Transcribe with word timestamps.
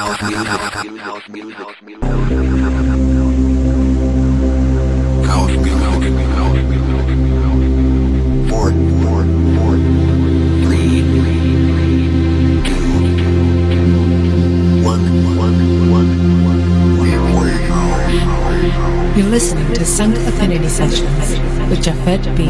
house 0.00 0.22
music, 0.22 0.46
house 0.46 1.28
music, 1.28 1.56
house 1.58 1.82
music, 1.82 2.00
house 2.08 2.30
music, 4.70 5.20
house 5.26 5.52
music, 5.60 6.28
house 6.38 6.62
music, 6.70 7.04
four, 8.48 8.68
four, 9.02 9.20
four, 9.56 9.74
three, 10.64 10.90
two, 12.64 12.88
one, 14.82 15.04
one, 15.36 15.56
one, 15.90 16.10
house. 17.68 18.08
You're 19.16 19.28
listening 19.28 19.68
to 19.74 19.84
Sync 19.84 20.16
Affinity 20.16 20.68
Sessions 20.68 21.28
with 21.68 21.80
Jafet 21.84 22.24
B. 22.36 22.48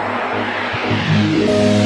It. 0.00 1.77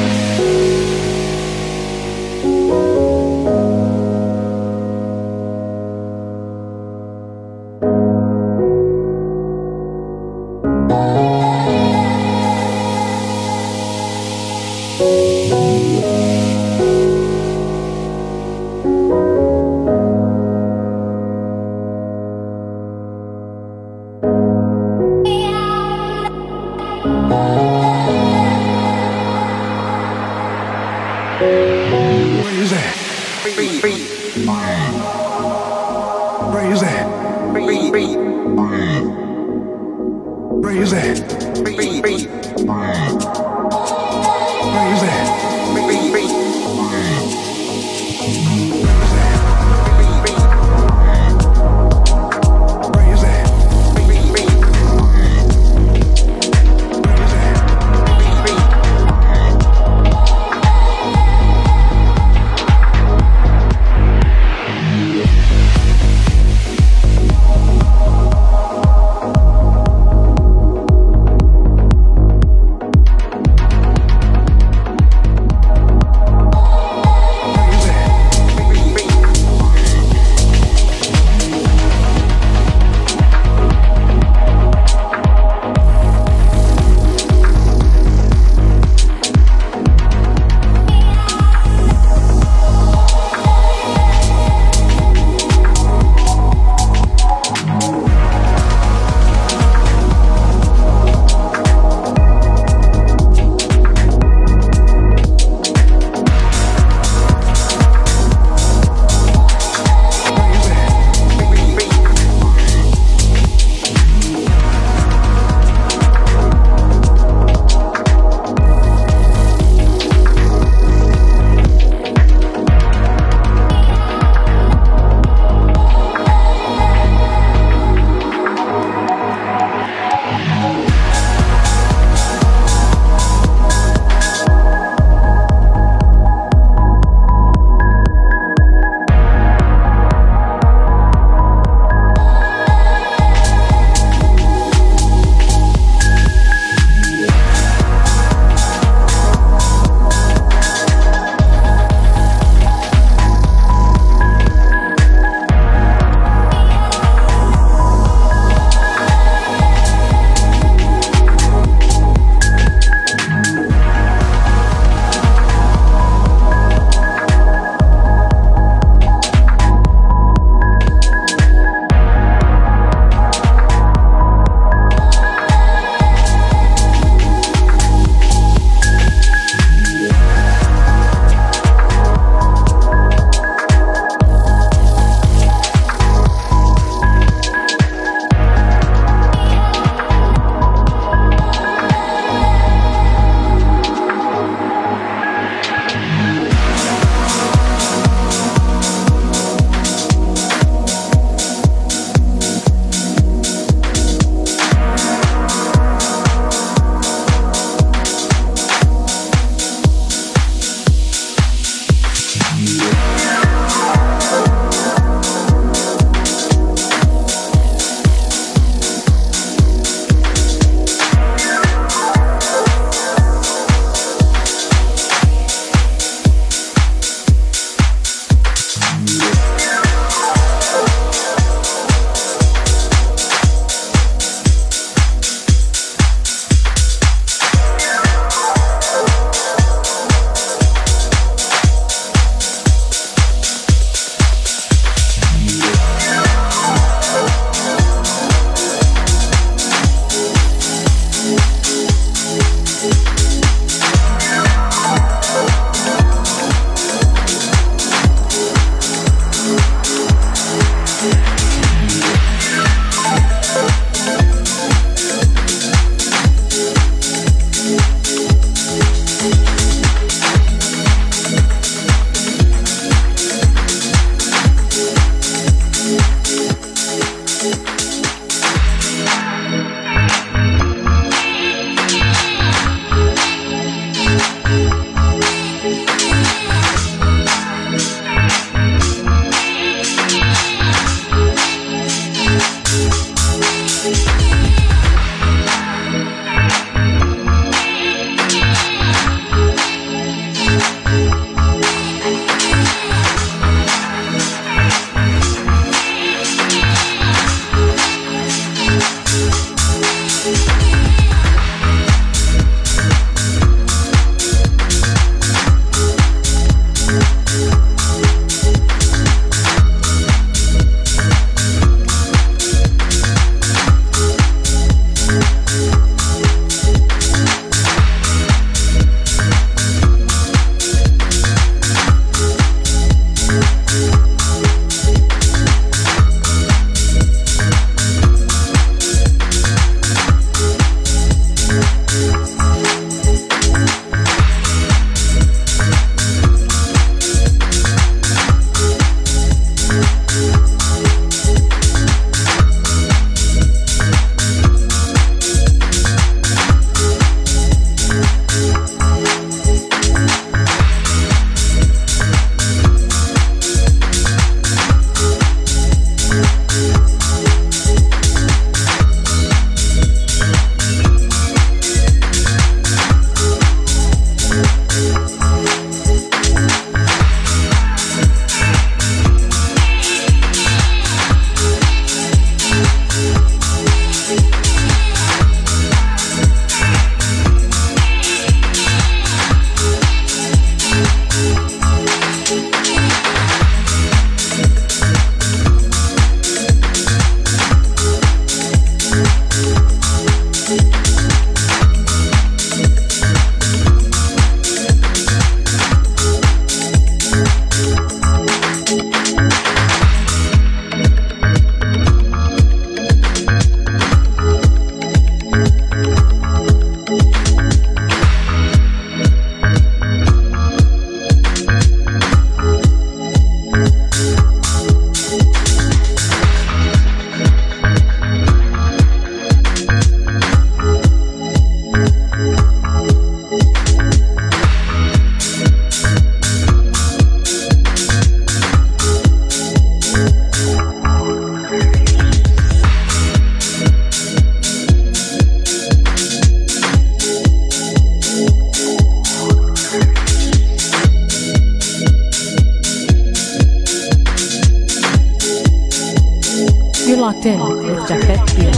With 457.24 457.78
Jafet 457.88 458.20
Biel. 458.34 458.52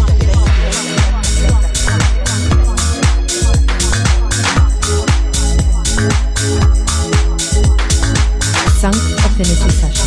Sunk 8.80 8.96
Affinity 9.26 9.70
Sessions. 9.70 10.03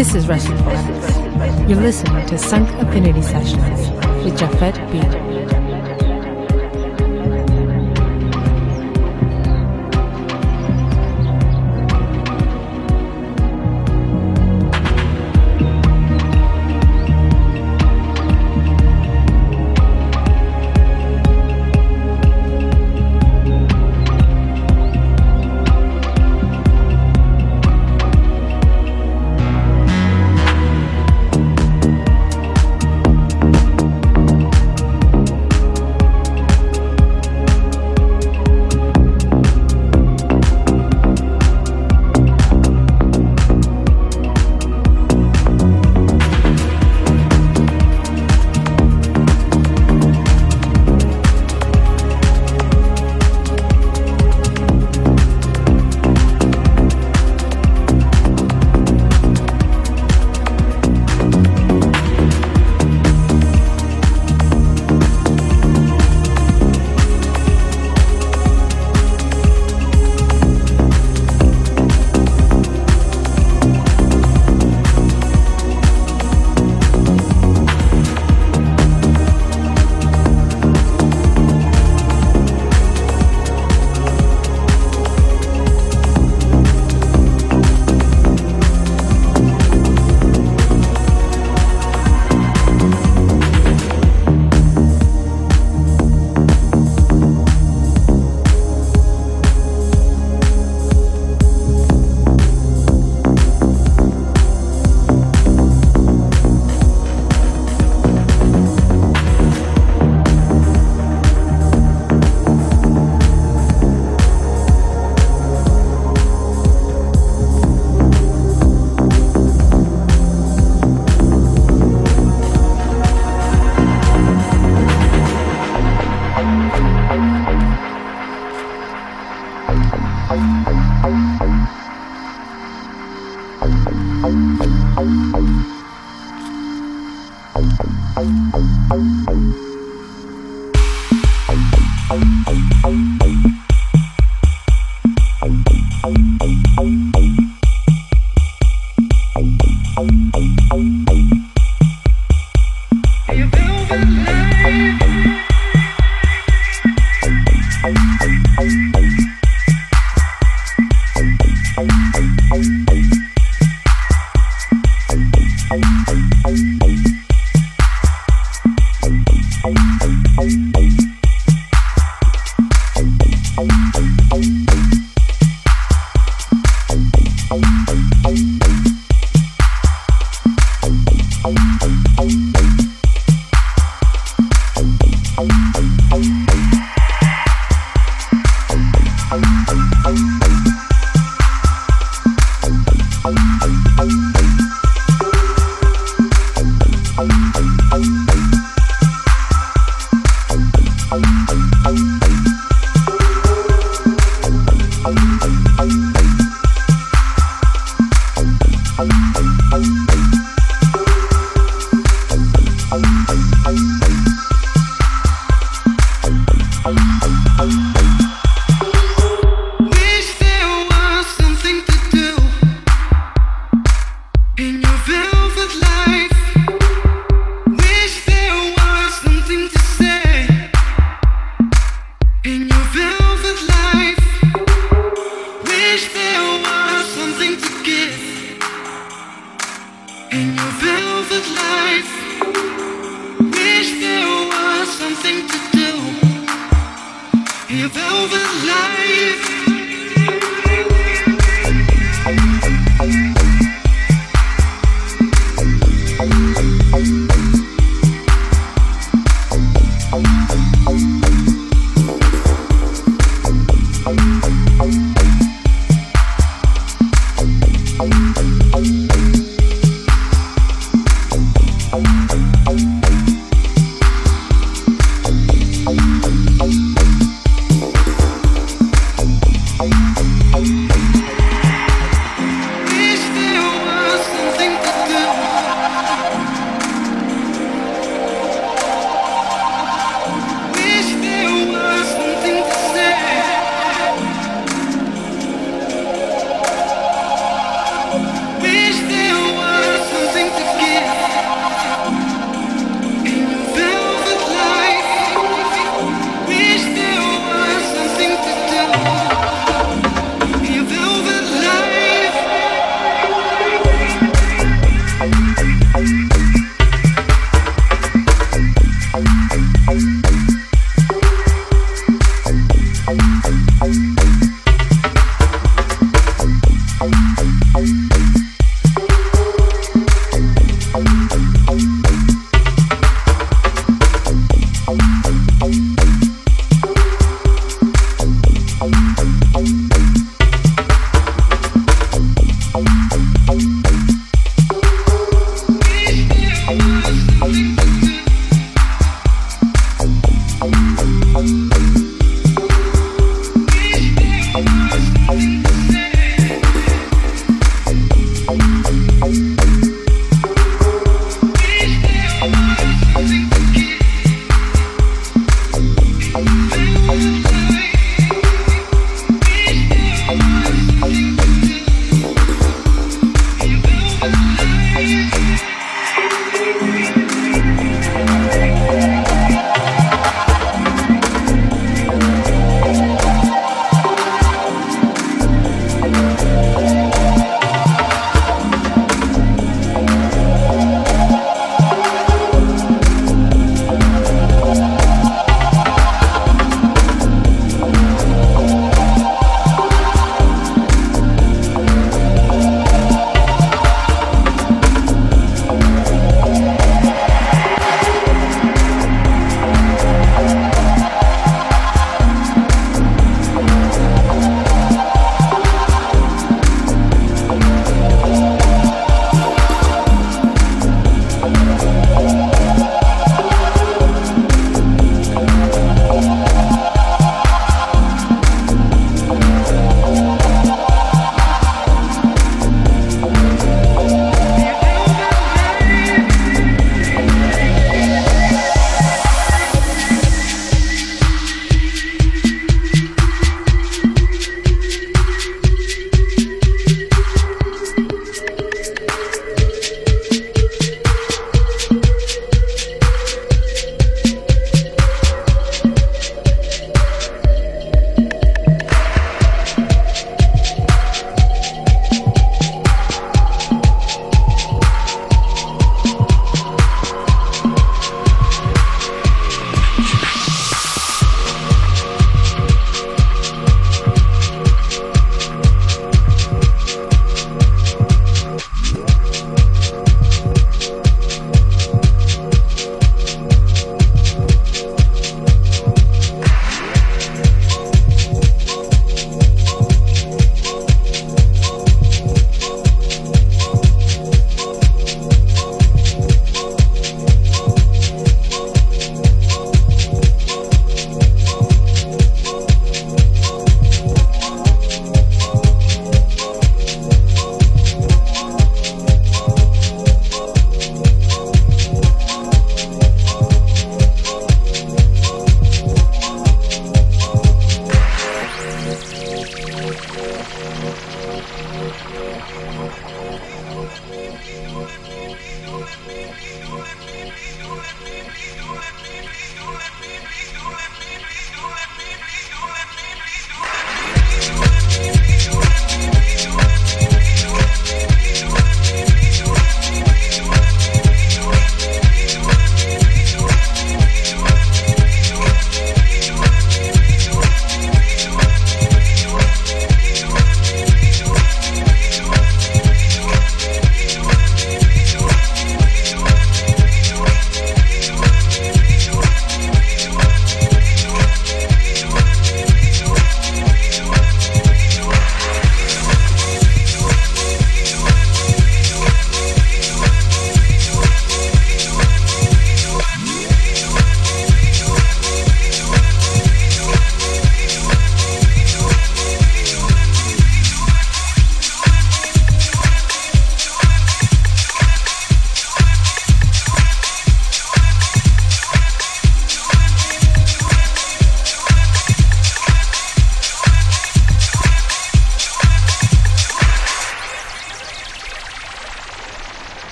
This 0.00 0.14
is 0.14 0.26
Poetics. 0.62 1.68
You're 1.68 1.78
listening 1.78 2.26
to 2.28 2.38
Sunk 2.38 2.70
Affinity 2.80 3.20
Sessions 3.20 3.90
with 4.24 4.38
Jafet 4.38 4.90
B. 4.90 5.59